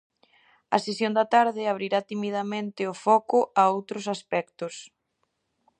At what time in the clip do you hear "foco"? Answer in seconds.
3.05-3.39